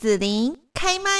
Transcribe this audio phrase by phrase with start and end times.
[0.00, 1.10] 紫琳开麦。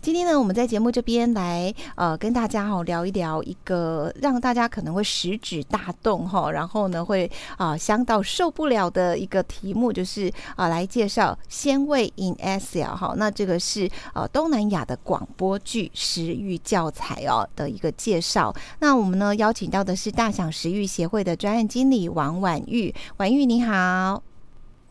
[0.00, 13.12] 今天呢，我们在节目这边来呃跟大家哈聊一聊一个让大家可能会食指大动哈，然后呢会啊香到受不了的一个题目，就是啊来介绍鲜味 in Asia 哈。
[13.18, 18.54] 那这个是呃东南亚的广播剧食欲教材哦的一个介绍。
[18.78, 24.22] 那我们呢邀请到的是大享食欲协会的专案经理王婉玉，婉玉你好。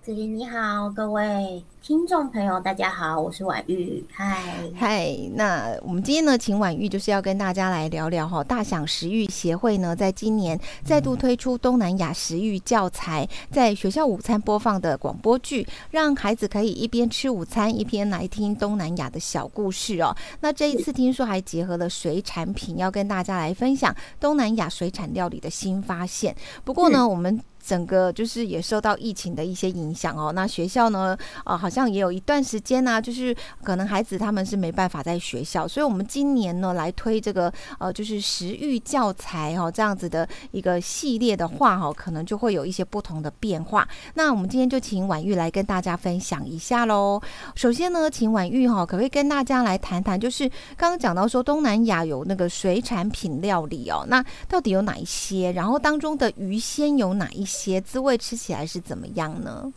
[0.03, 4.43] 子琳你好，各位听众朋友，大家好，我是婉玉，嗨
[4.77, 5.17] 嗨。
[5.33, 20.13] 那我们今天呢，请婉玉就是要跟大家来聊聊哈，大享食育协会呢，在今年再度推出东南亚食育教材，在学校午餐播放的广播剧，让孩子可以一边吃午餐，一边来听东南亚的小故事哦。
[20.41, 26.35] 那这一次听说还结合了水产品，要跟大家来分享东南亚水产料理的新发现。
[26.65, 30.33] 不过呢，我们整个就是也受到疫情的一些影响哦。
[30.33, 43.87] 那学校呢，呃，好像也有一段时间呢，就是可能孩子他们是没办法在学校，所以我们今年呢来推这个呃，就是食欲教材哦，这样子的一个系列的话哈，可能就会有一些不同的变化。
[44.15, 47.21] 那我们今天就请婉玉来跟大家分享一下喽。
[47.55, 55.51] 首先呢，请婉玉哈，可不可以跟大家来谈谈，就是刚刚讲到说东南亚有那个水产品料理哦，那到底有哪一些？
[55.53, 57.52] 然后当中的鱼鲜有哪一些？
[57.53, 59.71] 些滋味吃起来是怎么样呢？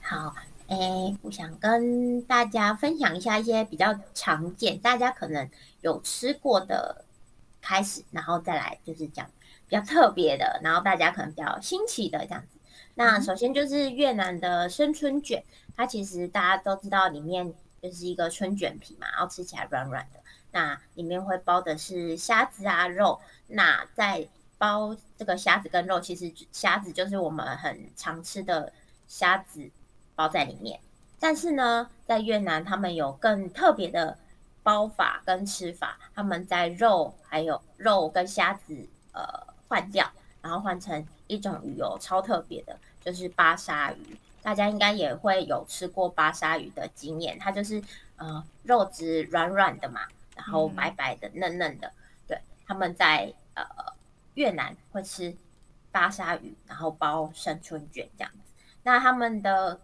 [0.00, 0.34] 好，
[0.68, 0.76] 哎，
[1.22, 5.50] 我想跟大家分享一下一些比较常见，大家可能
[5.80, 7.04] 有吃过的
[7.60, 9.26] 开始，然后再来就是讲
[9.68, 12.58] 比较特别的，然后大家可能比较新奇的这样子。
[12.94, 15.42] 那首先就是越南的生春卷，
[15.76, 20.20] 它其实大家都知道，里面就是一个春卷皮嘛，然后吃起来软软的，
[20.52, 24.26] 那里面会包的是虾子啊肉，那在
[24.60, 28.70] 包这个虾子跟肉，其实虾子就是我们很常吃的
[29.08, 29.70] 虾子
[30.14, 30.78] 包在里面。
[31.18, 34.18] 但是呢，在越南他们有更特别的
[34.62, 39.24] 包法跟吃法，他们在肉还有肉跟虾子呃
[39.66, 40.06] 换掉，
[40.42, 44.18] 然后换成一种鱼油，超特别的，就是巴沙鱼。
[44.42, 47.82] 大家应该也会有吃过巴沙鱼的经验，它就是
[48.16, 50.02] 呃肉质软软的嘛，
[50.36, 51.90] 然后白白的嫩嫩的。
[52.28, 53.64] 对，他们在呃。
[54.40, 55.36] 越南会吃
[55.92, 58.54] 巴沙鱼，然后包生春卷这样子。
[58.82, 59.78] 那他们的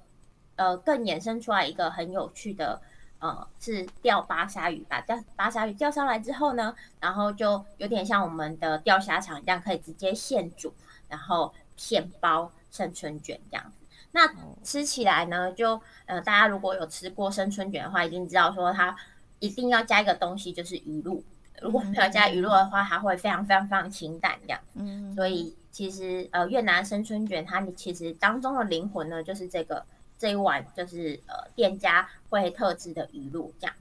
[0.54, 2.80] 呃更衍生出来一个很有趣的
[3.18, 10.72] 呃是钓巴沙鱼，把钓巴沙鱼钓上来之后呢，然后就有点像我们的钓虾场一样，可以直接现煮，
[11.06, 13.76] 然后现包生春卷这样子。
[14.12, 14.26] 那
[14.64, 18.96] 吃起来呢，就呃大家如果有吃过生春卷的话，一定知道说它
[19.38, 21.22] 一定要加一个东西，就是鱼露。
[21.62, 24.60] 如果没有加鱼露的话，它会非常非常非常清淡这样。
[24.74, 29.84] 嗯，所以其实呃越南生春卷它其实当中的灵魂呢，就是这个
[30.18, 33.74] 这一碗就是呃店家会特制的鱼露这样。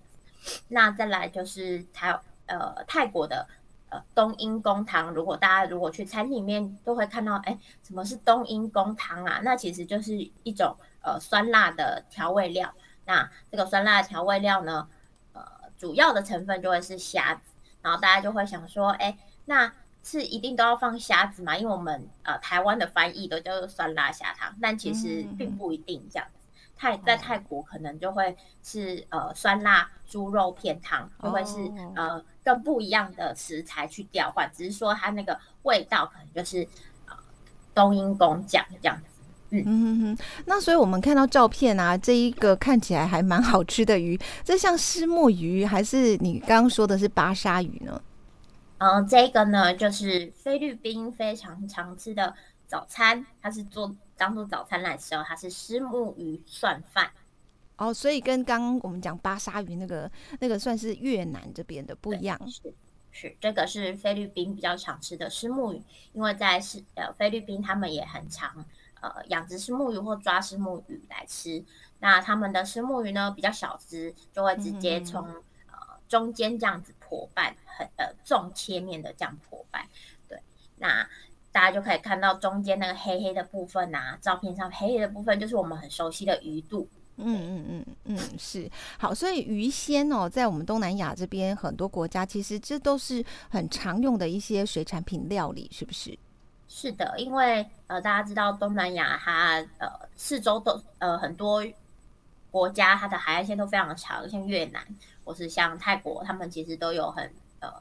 [0.67, 3.47] 那再来就是台呃泰国的
[3.89, 9.41] 呃冬阴功汤，如果大家如果去餐厅里面都会看到，哎，什么是冬阴功汤啊？
[9.43, 10.13] 那其实就是
[10.43, 12.73] 一种呃酸辣的调味料。
[13.05, 14.87] 那这个酸辣调味料呢，
[15.33, 15.43] 呃
[15.77, 17.41] 主要的成分就会是虾子。
[17.85, 19.15] 然后大家就会想说，哎，
[19.45, 19.71] 那
[20.03, 21.55] 是一定都要放虾子吗？
[21.55, 26.47] 因为我们呃台湾的翻译都叫做酸辣虾汤，但其实并不一定这样子。
[26.75, 36.67] 泰在泰国可能就会是呃酸辣猪肉片汤，就会是呃跟不一样的食材去调换，只是说它那个味道可能就是
[37.07, 37.15] 呃
[37.75, 39.14] 冬阴功酱这样子。
[39.51, 48.01] 嗯嗯哼，那所以我们看到照片啊，这一个看起来还蛮好吃的鱼，这像石目鱼还是你刚刚说的是巴沙鱼呢？
[48.79, 52.33] 嗯，这个呢就是菲律宾非常常吃的
[52.67, 57.09] 早餐，它是做当做早餐来吃哦，它是石目鱼蒜饭。
[57.77, 62.37] 哦，所以跟刚刚我们讲巴沙鱼那个那个算是越南这边的不一样。
[62.49, 62.73] 是
[63.11, 65.81] 是，这个是菲律宾比较常吃的石目鱼，
[66.13, 68.65] 因为在是呃菲律宾他们也很常。
[69.01, 71.63] 呃，养殖石目鱼或抓石目鱼来吃，
[71.99, 75.27] 那他们的石目鱼呢比较小只，就会直接从
[75.67, 79.85] 呃中间这样子剖半，很呃重切面的这样剖半。
[80.27, 80.41] 对，
[80.77, 81.07] 那
[81.51, 86.87] 大家就可以看到中间那个黑黑的部分呐，照片上黑黑的部分就是我们很熟悉的鱼肚。
[87.17, 88.69] 嗯嗯嗯嗯，是
[88.99, 96.17] 好，所以鱼鲜哦，在我们东南亚这边很多国家，其实这都是很常用的一些水产品料理，是不是？
[96.77, 101.65] 是的，因为呃，大家知道东南亚它呃四周都呃很多
[102.51, 104.85] 国家它的海岸线都非常长，像越南
[105.23, 107.71] 或是像泰国，他们其实都有很呃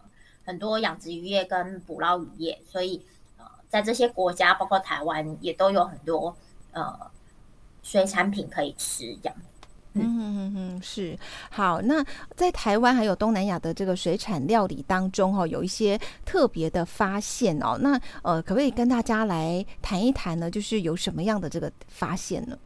[0.45, 3.05] 很多养殖渔业跟捕捞渔业，所以
[3.37, 6.37] 呃在这些国家，包括台湾也都有很多
[6.71, 7.11] 呃
[7.83, 9.37] 水产品可以吃这样。
[10.03, 11.17] 嗯嗯嗯，是
[11.51, 11.81] 好。
[11.81, 12.05] 那
[12.35, 17.79] 在台湾还有东南亚的这个水产料理当中，哈，有一些特别的发现哦。
[17.81, 20.51] 那呃，可不可以跟大家来谈一谈呢？
[20.51, 22.59] 就是有什么样的这个发现呢？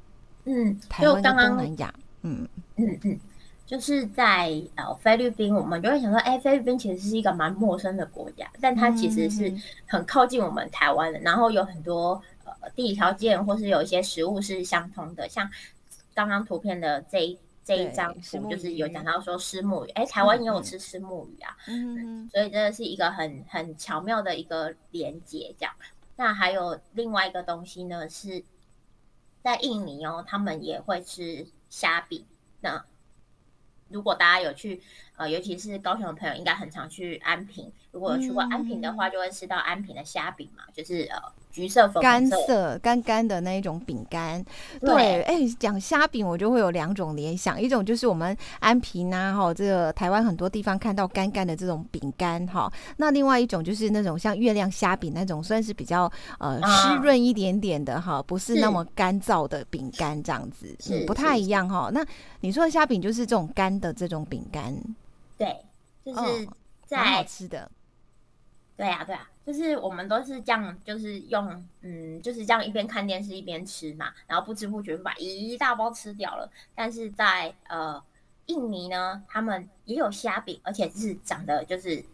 [0.45, 1.93] 嗯，台湾跟东南亚，
[2.23, 3.21] 嗯嗯嗯，
[3.67, 9.53] 就是在呃菲律宾，我们就会想说，哎，菲律宾其实是一个蛮陌生的国家，但它其实是
[9.87, 15.47] 很靠近我们台湾的，然后有很多呃地理条件或是有一些食物是相通的，像。
[16.19, 25.73] 刚刚图片的这一这一张图，就是有讲到说虱目鱼，哎，台湾也有吃虱目鱼啊，嗯，所以这是一个很很巧妙的一个连接，这样。
[26.17, 28.43] 那还有另外一个东西呢，是
[29.45, 32.27] 在印尼哦，他们也会吃虾饼。
[32.61, 32.85] 那
[33.89, 34.83] 如果大家有去，
[35.19, 37.71] 呃，尤其是高雄的朋友，应该很常去安平。
[37.93, 41.19] 如果有去过安平的话，就会吃到安平的虾饼嘛，就是呃。
[41.51, 44.45] 橘色、干色、干干的那一种饼干，
[44.81, 61.91] 对，哎，讲虾饼我就会有两种联想，一种就是我们安平啊，哈，这个台湾很多地方看到干干的这种饼干，哈，那另外一种就是那种像月亮虾饼那种，算是比较呃湿润一点点的，哈，不是那么干燥的饼干这样子，嗯，不太一样哈。
[61.93, 62.07] 那
[62.41, 64.73] 你说的虾饼就是这种干的这种饼干，
[65.39, 65.65] 对，
[66.05, 66.49] 就是
[66.85, 67.71] 在好吃的，
[68.77, 69.31] 对呀，对啊。
[69.47, 76.53] 就是我们都是这样，就是用嗯，就是这样一边看电视一边吃嘛，然后不知不觉把一大包吃掉了。
[76.75, 78.03] 但是在呃
[78.45, 82.05] 印尼呢，他们也有虾饼，而且是长得就是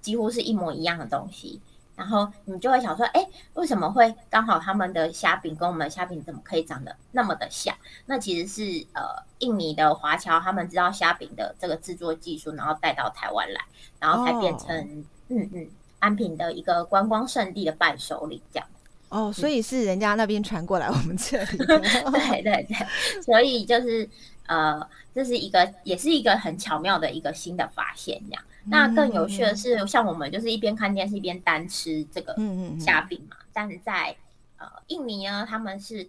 [0.00, 1.60] 几乎是一模一样的东西。
[1.98, 7.76] 然后你就会想说，哎，为什么会刚好他们的虾饼跟我们的虾饼怎么可以长得那么的像？
[8.06, 9.02] 那其实是呃
[9.40, 13.60] 印尼的华侨他们知道虾饼的这个制作技术，然后带到台湾来，
[13.98, 15.68] 然后才变成嗯嗯。
[16.00, 18.68] 安平的一个观光胜地的伴手礼，这样
[19.08, 22.86] 哦，所以是人家那边传过来我们这里， 对对对，
[23.20, 24.08] 所以就是
[24.46, 24.80] 呃，
[25.12, 28.44] 这是一个也是一个很巧妙的一个新的发现，这样。
[28.70, 32.34] 那更有趣的是，像我们就是一边看电视一边单吃这个
[32.78, 34.16] 虾饼嘛，但是在
[34.56, 36.08] 呃印尼呢，他们是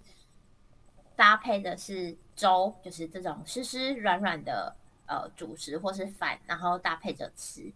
[1.15, 4.75] 搭配的是粥，就是这种湿湿软软的
[5.05, 7.71] 呃主食或是饭，然后搭配着吃，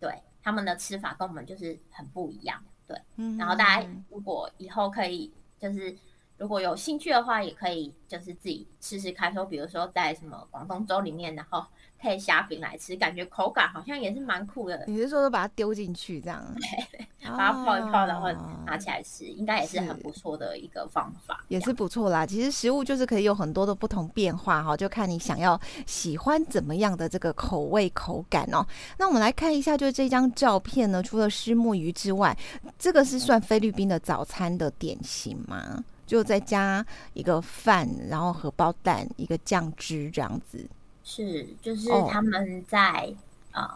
[0.00, 0.22] 对。
[0.42, 2.96] 他们的吃法跟我们就是很不一样，对。
[3.36, 5.98] 然后大家如果以后可以，就是
[6.36, 11.64] 如果有兴趣的话，也可以就是自己试试看，说比如说在什么广东粥里面，然后。
[11.98, 14.84] 配虾饼来吃，感觉口感好像也是蛮酷的。
[14.86, 16.44] 你是说把它丢进去这样？
[16.54, 18.30] 对， 把它泡一泡，然后
[18.66, 21.42] 拿起来吃，应该也是很不错的一个方法。
[21.48, 22.26] 也是不错啦。
[22.26, 28.64] 其实食物就是可以有很多的不同变化哈，就看你想要喜欢怎么样的这个口味口感哦。
[28.98, 32.36] 那我们来看一下，就是这张照片呢，除了虱目鱼之外，
[32.78, 35.82] 这个是算菲律宾的早餐的点心吗？
[36.06, 40.66] 就再加一个饭，然后荷包蛋，一个酱汁这样子。
[41.02, 43.12] 是，就是他们在
[43.52, 43.68] 呃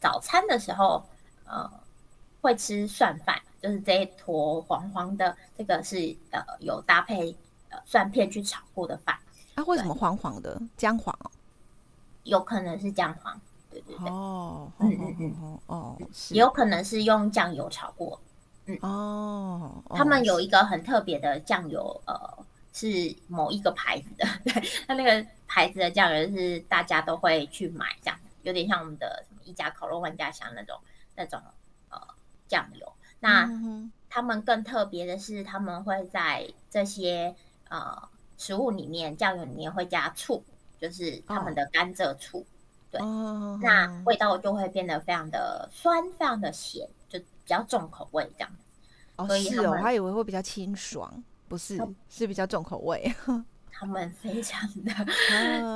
[0.00, 1.04] 早餐的时候，
[1.44, 1.70] 呃
[2.40, 7.34] 会吃蒜饭，就是这一坨黄黄的，这个是呃有搭配
[7.68, 9.18] 呃蒜片去炒过的饭。
[9.54, 10.60] 啊，为什么黄黄的？
[10.76, 11.30] 姜黄哦？
[12.24, 13.40] 有可能是姜黄，
[13.70, 14.08] 对对对。
[14.08, 15.96] 哦，嗯嗯嗯，哦，
[16.30, 18.20] 也有可能是用酱油炒过。
[18.68, 18.78] 嗯。
[18.82, 22.44] 哦，他们有一个很特别的酱油，呃。
[22.70, 22.86] 是
[23.26, 30.78] 某一个牌子的， 对，它那个牌子的酱油是大家都会去买，这样有点像我们的什么一家烤肉万家香那种
[31.16, 31.40] 那种
[31.88, 32.00] 呃
[32.46, 32.92] 酱油。
[33.18, 33.50] 那
[34.08, 37.34] 他们更特别的是，他们会在这些
[37.68, 38.00] 呃
[38.36, 40.44] 食物里面酱油里面会加醋，
[40.78, 42.46] 就是他们的甘蔗醋，
[42.92, 43.00] 对，
[43.60, 48.50] 那味道就会变得非常的酸，非常的咸，就比较重口味这样。
[49.16, 51.22] 哦，是哦，我还以为会比较清爽。
[51.48, 51.78] 不是，
[52.10, 53.10] 是比较重口味。
[53.72, 54.92] 他们非常的，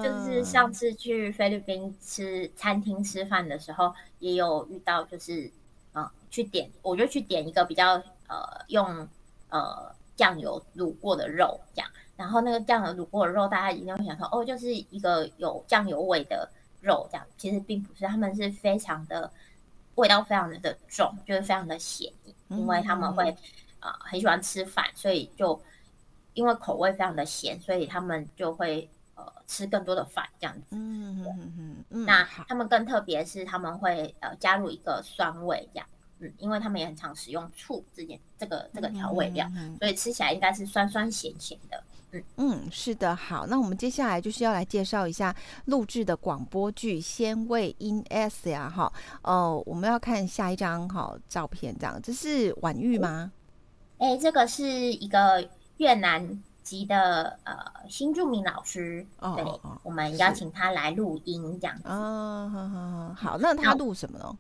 [0.03, 5.51] 就是上次去菲律宾吃餐厅吃饭的时候，也有遇到，就是
[5.93, 7.95] 呃，去点，我就去点一个比较
[8.27, 9.09] 呃用
[9.51, 19.31] 呃酱油卤过的肉这样，然后那个酱油卤过的肉，大家一定会想说，哦，就是一个有酱油味的肉这样，其实并不是，他们是非常的
[19.95, 22.13] 味道非常的的重，就是非常的咸，
[22.49, 23.37] 因为他们会。
[23.85, 25.61] 啊，很喜欢吃饭，所以就
[26.35, 30.77] 因为口味非常的咸，所以他们就会呃吃更多的饭这样子。
[30.77, 32.07] 嗯嗯嗯。
[32.07, 35.89] 那他们更特别是他们会呃加入一个酸味这样，
[36.21, 41.83] 嗯，因为他们也很常使用醋这件这个这个调味料，所以吃起来应该是酸酸咸咸的。
[42.13, 43.17] 嗯嗯，是的。
[43.17, 48.93] 好，那我们接下来就是要来介绍一下录制的广播剧《鲜味 In S》呀，哈。
[49.23, 53.33] 哦，我们要看下一张哈照片，这样这是婉玉吗？
[53.99, 57.55] 哎，这个是一个越南籍的呃
[57.89, 61.89] 新著名老师，对，我们邀请他来录音这样子。
[61.89, 64.37] 啊，好，那他录什么呢？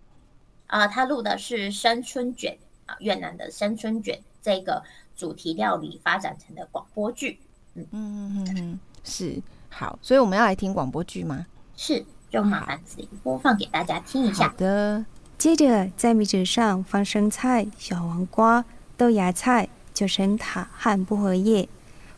[0.67, 4.83] 啊，他录的是生春卷啊，越南的生春卷这个
[5.17, 7.41] 主题料理发展成的广播剧。
[7.75, 11.47] 嗯嗯嗯嗯，是好，所以我们要来听广播剧吗？
[11.77, 14.49] 是，就麻烦子播放给大家听一下。
[14.49, 15.05] 好的，
[15.39, 18.65] 接着在米纸上放生菜、小黄瓜、
[18.97, 21.69] 豆芽菜、九层塔和薄荷叶。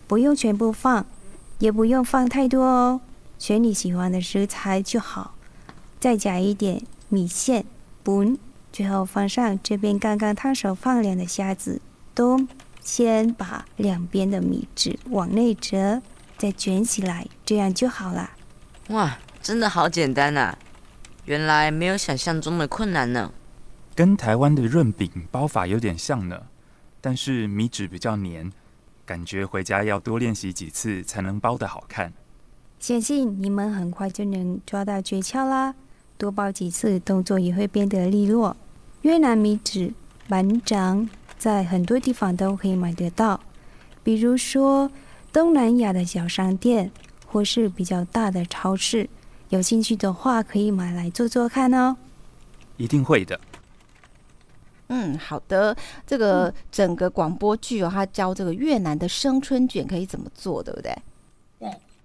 [0.06, 1.06] 不用全部放，
[1.60, 3.00] 也不用放太多哦，
[3.38, 5.34] 选你喜欢的食材就好。
[5.98, 7.64] 再加一点米线、
[8.02, 8.36] 不，
[8.70, 11.80] 最后放上这边刚刚烫熟放凉的虾子。
[12.14, 12.46] 咚
[12.84, 16.00] 先把两边的米纸往内折，
[16.36, 18.30] 再卷起来，这样就好了。
[18.90, 20.56] 哇，真的好简单啊！
[21.24, 23.32] 原来没有想象中的困难呢。
[23.94, 26.42] 跟台湾的润饼包法有点像呢，
[27.00, 28.52] 但是米纸比较黏。
[29.06, 32.12] 感觉回家要多练习几次才能包得好看。
[32.78, 35.74] 相信你们很快就能抓到诀窍啦！
[36.18, 38.56] 多包几次，动作也会变得利落。
[39.02, 39.92] 越南米纸
[40.28, 41.08] 板掌
[41.44, 43.38] 在很多地方都可以买得到，
[44.02, 44.90] 比如说
[45.30, 46.90] 东南亚的小商店，
[47.26, 49.06] 或是比较大的超市。
[49.50, 51.98] 有兴趣的话，可以买来做做看哦。
[52.78, 53.38] 一定会的。
[54.86, 55.76] 嗯，好的。
[56.06, 60.96] 这个整个广播剧哦，他教这个越南的生春卷可以怎么做，对不对？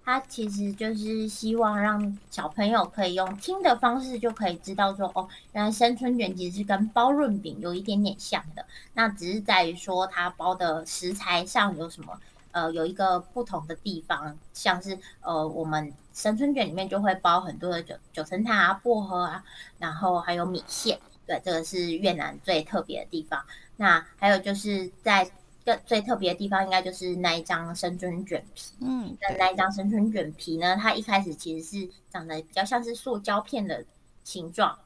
[0.09, 8.65] 它，其实就是希望让小朋友可以用听的方式就可以知道说，哦，原来生春卷其实是跟包润饼有一点点像的。
[8.93, 12.19] 那只是在于说，它包的食材上有什么，
[12.53, 19.43] 呃，有一个不同的地方，像是呃，我们生春卷里面就会包很多的九九层塔啊、薄荷啊，
[19.77, 20.97] 然后还有米线。
[21.27, 23.39] 对，这个是越南最特别的地方。
[23.75, 25.29] 那还有就是在
[25.65, 28.71] 更最特别的地方，应该就是那一张生春卷皮。
[28.81, 33.85] 嗯，那那一张生春卷皮呢，它一开始其实是长得比较像是塑胶片的
[34.23, 34.77] 形状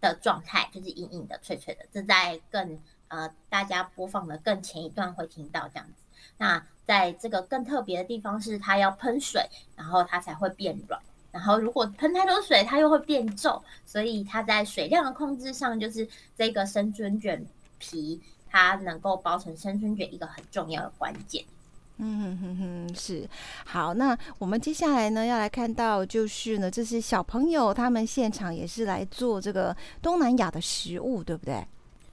[0.00, 1.84] 的状态，就是硬硬的、脆脆的。
[1.92, 6.04] 这在更呃大家播放的更前一段会听到这样子。
[6.36, 11.00] 那在这个更特别的地方是，它要喷水，然后它才会变软。
[11.30, 17.46] 然后，如果喷太多水，它又会变皱，所以它在水量的控制上，就是这个生春卷
[17.78, 21.44] 皮，它能够包成生春卷一个很重要的关键。
[22.00, 23.28] 嗯哼哼哼，是
[23.64, 23.92] 好。
[23.94, 31.66] 那我们接下来呢，要来看到就是呢，这是小朋友他们现场也是来做这个东南亚的食物，对不对？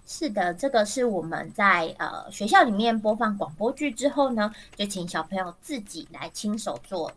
[0.08, 7.12] 是的，这个是我们在呃学校里面播放广播剧之后呢，就请小朋友自己来亲手做。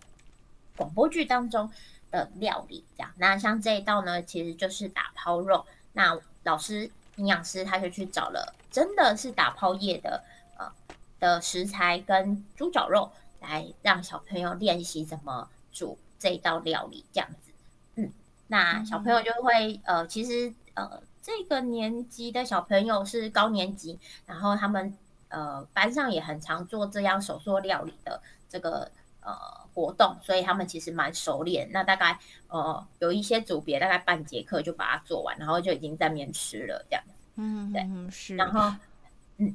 [0.76, 1.70] 广播剧当中
[2.10, 5.64] 的料理，这样那像这一道呢，其实就是打抛肉。
[5.92, 10.24] 那老师营养师他就去找了，真的是打泡叶的
[10.56, 10.72] 呃
[11.20, 17.52] 的食材跟猪脚肉，来让小朋友练习怎么煮这一道料理，这样子。
[17.96, 18.10] 嗯，
[18.46, 24.96] 那小朋友就会呃，其实呃这个年级的小朋友是高年级，然后他们
[25.28, 28.90] 呃班上也很常做这样手做料理的这个。
[29.28, 31.68] 呃，活动，所以他们其实蛮熟练。
[31.70, 32.18] 那大概
[32.48, 37.04] 呃，有一些组别大概半节课就把它做完，然后就已经在面吃了这样。
[37.36, 38.36] 嗯，对，是。
[38.36, 38.72] 然后，
[39.36, 39.54] 嗯，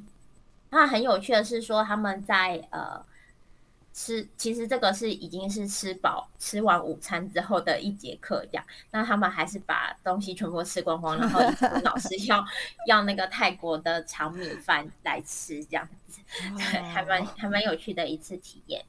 [0.70, 3.04] 那很有趣的是说，他们在呃
[3.94, 8.64] 吃，其实这个是已经是吃饱吃完午餐之后的一节课这样。
[8.90, 11.40] 那他们还是把东西全部吃光光，然后
[11.84, 12.44] 老师要
[12.88, 16.20] 要那个泰国的长米饭来吃这样子，
[16.58, 18.84] 对，还蛮还蛮有趣的一次体验。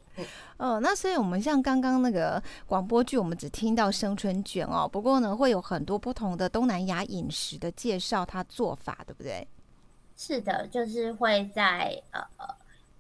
[0.58, 4.90] 哦，那所以我们像刚刚那个广播剧，我们只听到生春卷哦。
[4.92, 9.48] 不过呢，会有很多不同的东南亚饮食的介绍，它做法对不对？
[10.18, 12.26] 是的，就是会在呃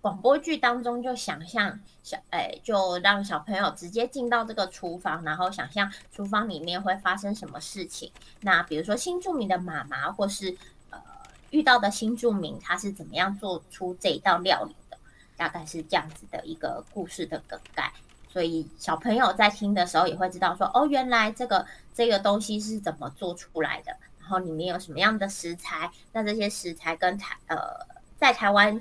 [0.05, 8.11] 广播剧当中就想象小哎，就让小朋友直接进到这个厨房，然后想象厨房里面会发生什么事情。
[8.41, 10.55] 那比如说新住民的妈妈，或是
[10.91, 10.99] 呃
[11.49, 14.97] 遇到的新住民，他是怎么样做出这一道料理的？
[15.35, 17.91] 大概是这样子的一个故事的梗概，
[18.31, 27.57] 所以小朋友在听的时候也会知道说，哦，原来这个这个东西是怎么做出来的，然后里面有什么样的食材，那这些食材跟台呃
[28.19, 28.79] 在台湾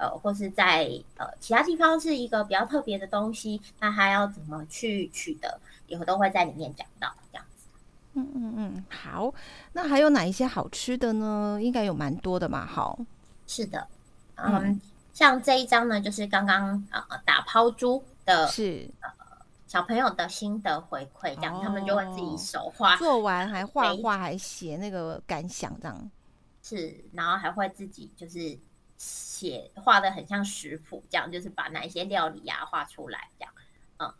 [0.00, 0.88] 呃或是在
[1.18, 7.66] 呃其他地方是一个比较特别的东西，那它要怎么去取得，以后都会在里面讲到这样子。
[8.14, 9.32] 嗯嗯嗯，好，
[9.74, 11.58] 那还有哪一些好吃的呢？
[11.62, 12.98] 应该有蛮多的嘛，好，
[13.46, 13.86] 是的，
[14.36, 14.80] 嗯。
[15.12, 19.10] 像这一张呢，就是刚刚呃打抛珠的，是呃
[19.66, 26.10] 小朋友的心得回馈，这样他们就会自己手画，做完还画画，还写那个感想，这样
[26.62, 28.56] 是，然后还会自己就是
[29.40, 33.54] 写画的很像食谱，这样就是把哪一些料理啊画出来，这样，
[33.98, 34.14] 嗯，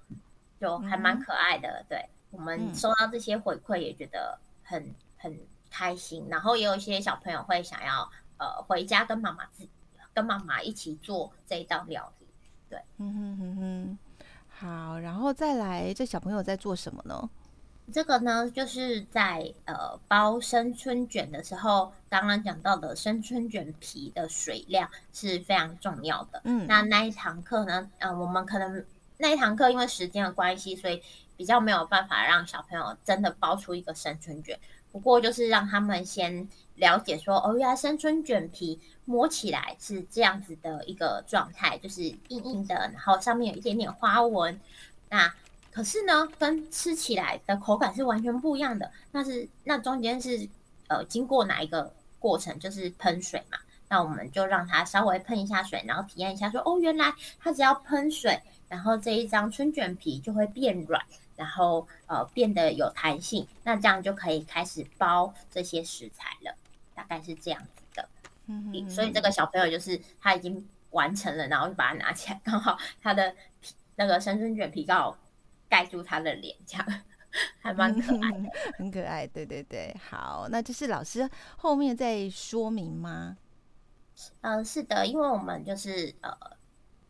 [0.58, 1.84] 就还蛮可爱的。
[1.90, 5.38] 对我们收到这些回馈，也觉得很很
[5.70, 6.26] 开心。
[6.30, 9.68] 然后也有一些小朋友会想要呃回家跟妈妈自
[10.14, 12.26] 跟妈妈一起做这一道料理。
[12.70, 13.98] 对，嗯哼哼哼，
[14.48, 17.28] 好，然后再来，这小朋友在做什么呢？
[17.92, 26.40] 这个呢，就是在呃包生春卷的时候，刚刚讲到的生春卷皮的水量是非常重要的。
[26.44, 28.84] 嗯，那那一堂课呢，嗯，我们可能
[29.18, 31.02] 那一堂课因为时间的关系，所以
[31.36, 34.58] 比较没有办法让小朋友真的包出一个生春卷。
[34.92, 44.60] 不过就是让他们先了解说，哦，原来生春卷皮摸起来是这样子的一个状态，就是硬硬的，然后上面有一点点花纹。
[45.08, 45.32] 那
[45.70, 48.90] 可是呢，跟吃起来的口感是完全不一样的。
[49.12, 50.48] 那是那中间是
[50.88, 52.58] 呃经过哪一个过程？
[52.58, 53.58] 就是喷水嘛。
[53.88, 63.46] 那我们就让它稍微喷一下水，然后体验一下，说哦，原来它只要喷水，然后这一张春卷皮就会变软，然后呃变得有弹性。
[63.64, 66.54] 那这样就可以开始包这些食材了，
[66.94, 68.08] 大概是这样子的。
[68.46, 75.16] 嗯，所以这个小朋友就是他已经完成了，然后就把它拿起来，刚好他的皮那个生春卷皮刚好。
[75.70, 76.86] 盖住他的脸，这样
[77.60, 79.26] 还蛮可爱的， 很可爱。
[79.28, 83.38] 对对对，好，那就是老师后面再说明吗？
[84.40, 86.36] 嗯，是的，因为我们就是呃，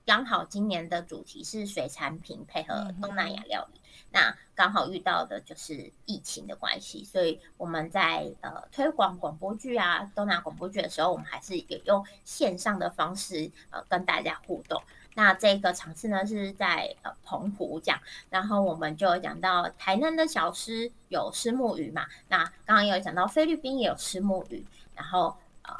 [0.05, 3.81] 刚好今年的主题是水产品配合东南亚料理，
[4.12, 14.81] 那刚好遇到的就是疫情的关系，所以我们在呃推广广播剧啊，东南亚广播剧的时候，我们还是有用线上的方式呃跟大家互动。
[15.21, 18.00] 那这个场次呢是在呃澎湖讲，
[18.31, 25.75] 然后我们就讲到台南的小吃有虱目鱼嘛，那刚刚有讲到菲律宾也有虱目鱼，然后呃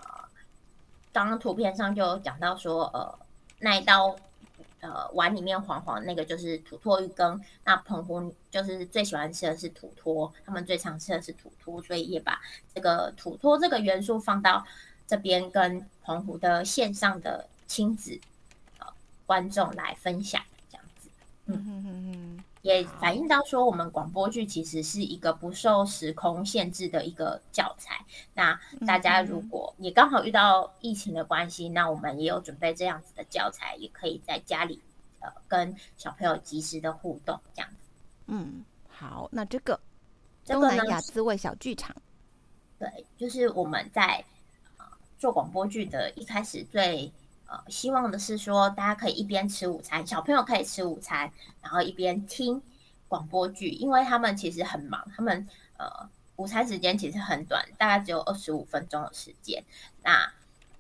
[1.11, 3.19] 刚刚图片上就讲到说呃
[3.61, 4.15] 那一道
[4.81, 12.39] 呃碗里面黄黄那个就是土托鱼羹，那澎湖就是最喜欢吃的是土托，他们最常吃的是土托，所以也把
[12.75, 14.63] 这个土托这个元素放到
[15.07, 18.21] 这边跟澎湖的线上的亲子。
[19.31, 21.09] 观众来分享这样子，
[21.47, 28.05] 嗯也反映到说，我们广播剧其实是一个不受时空限制的一个教材。
[28.35, 34.81] 那大家如果也刚好遇到疫情的关系，那我们也有准备这样子的教材，也可以在家里
[35.21, 37.89] 呃跟小朋友及时的互动这样子。
[38.27, 39.79] 嗯，好，那这个
[40.45, 41.95] 东南亚滋味小剧场，
[42.81, 44.25] 对，就是我们在
[45.21, 47.13] 做广播剧的一开始最。
[47.51, 51.29] 呃，希望的是说，大家可以一边吃午餐，小朋友可以吃午餐，
[51.61, 52.63] 然后一边听
[53.09, 59.65] 广播剧，因为他们其实很忙，他们呃午餐时间其实很短，大概只有二十五分钟的时间。
[60.05, 60.33] 那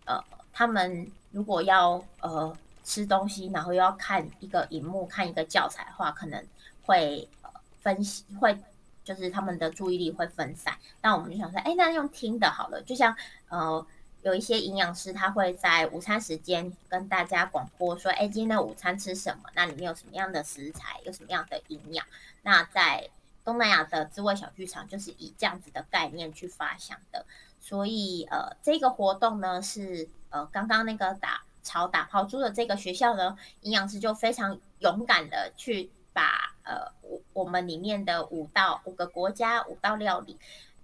[0.04, 6.40] 呃，他们如果要呃吃东西，然后又要看一个荧幕、看一个教材的话，可能
[6.86, 8.56] 会呃分析，会
[9.02, 10.72] 就是他们的注意力会分散。
[11.02, 13.16] 那我们就想说，哎，那用听的好了，就像
[13.48, 13.84] 呃。
[14.22, 19.44] 有一些营养师，他会在午餐时间跟大家广播说：“哎，今天的午餐吃什么？
[19.54, 21.00] 那里面有什么样的食材？
[21.04, 22.04] 有什么样的营养？”
[22.42, 23.08] 那在
[23.44, 27.24] 东南亚的滋味小剧场就是以这样子的概念去发想的。
[27.58, 40.38] 所以，呃，这个活动呢是呃刚刚那个打炒打抛猪的这个学校呢，营养师就非常勇敢的去把呃我我们里面的五道五个国家五道料理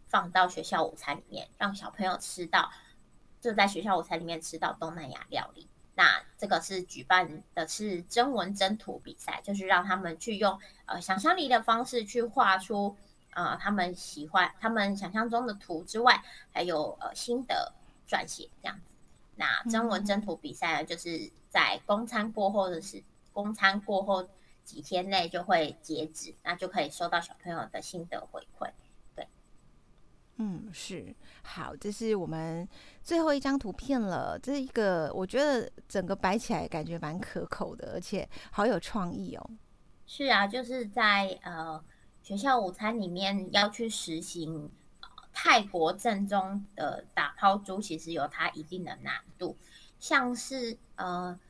[0.08, 2.70] 放到学校午餐里面，让小朋友吃到。
[3.46, 12.96] 就在学校午餐里面吃到东南亚料理，那这个是举办的是征文征图比赛，就是让他们去用呃想象力的方式去画出
[13.30, 17.72] 呃他们喜欢、他们想象中的图之外，还有呃心得
[18.08, 18.90] 撰写这样子。
[19.36, 23.00] 那征文征图比赛呢，就是在公餐过后的是
[23.32, 24.28] 公餐过后
[24.64, 28.68] 几天内就会截止，那就可以收到小朋友的心得回馈。
[30.38, 32.68] 嗯，是好，这是我们
[33.02, 34.38] 最后一张图片了。
[34.38, 39.50] 这一个我觉得整个摆起来感觉蛮可口的，而且好有创意哦。
[40.06, 41.82] 是啊，就是在呃
[42.22, 44.70] 学校午餐里面要去实行
[45.32, 49.56] 泰国正宗的打抛猪，其实有它一定的难度。
[49.98, 51.40] 像是呃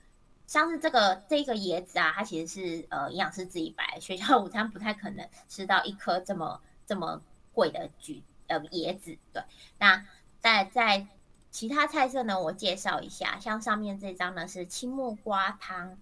[0.46, 7.20] 像是这个这个椰子啊，它其实是呃营养师自己摆，学校午餐不太可能吃到一颗这么这么
[7.52, 8.22] 贵的橘。
[8.48, 9.42] 呃，椰子对，
[9.78, 10.04] 那
[10.40, 11.06] 在在
[11.50, 15.96] 其他菜色呢，我介绍一下，像上面这张呢是青木瓜汤，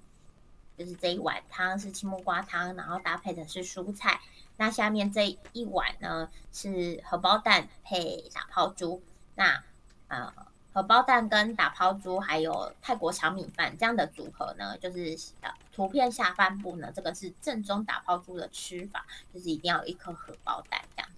[0.76, 4.20] 就是这一碗汤是青木瓜汤，然后搭配的是蔬菜。
[4.57, 9.02] 那下面这一碗呢是荷包蛋配打泡猪。
[9.35, 9.62] 那
[10.09, 10.33] 呃，
[10.72, 21.11] 荷包蛋跟打抛猪，还有泰国炒米饭这样的组合呢，就是呃图片下半部呢，这个是正宗打抛猪的吃法，就是一定要有一颗荷包蛋这样。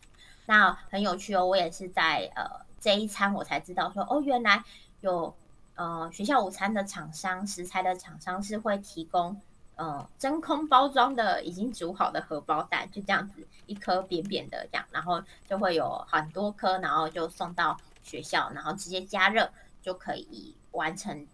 [0.47, 4.65] 那很有趣哦，我也是在呃这一餐我才知道说，哦，原来
[5.01, 5.35] 有
[5.75, 9.41] 呃学校午餐的厂商食材的厂商是会提供
[9.75, 19.51] 呃真空包装的已经煮好的荷包蛋，就这样子一颗扁扁的这样，然后就会有很多颗，然后就送到学校，然后直接加热
[19.83, 21.27] 就可以完成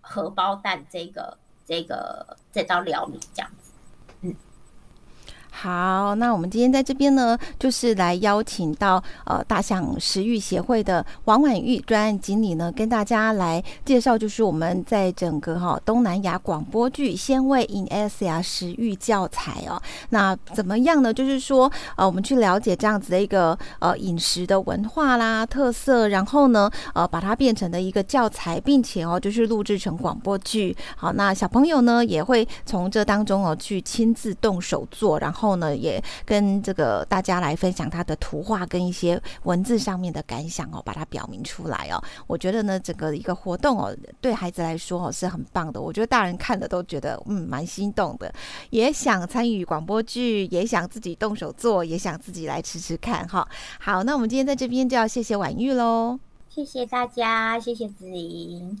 [0.00, 3.71] 荷包蛋这个这个这道料理这样子。
[5.62, 19.80] 好，那我们今天在这边呢，就是来邀请到呃大象食育协会的王婉玉专案经理呢，跟大家来介绍，就是我们在整个哈东南亚广播剧《鲜味 in Asia》食育教材哦。
[20.08, 21.14] 那怎么样呢？
[21.14, 30.76] 就是说呃，我们去了解这样子的一个呃饮食的文化啦特色，然后呢呃把它变成的一个教材，并且哦就是录制成广播剧。
[30.96, 35.51] 好，那小朋友呢也会从这当中哦去亲自动手做，然后。
[35.52, 42.02] 后呢，也跟这个大家来分享他的图画跟一些文字上面的感想哦，把它表明出来哦。
[42.26, 45.80] 我觉得呢，整个一个活动哦，对孩子来说哦是很棒的。
[45.80, 48.32] 我觉得大人看了都觉得嗯蛮心动的，
[48.70, 53.46] 也想参与广播剧，也想自己动手做，也想自己来吃吃看哈。
[53.78, 58.80] 好，那我们今天在这边就要谢谢婉玉喽，谢谢大家，谢谢子莹。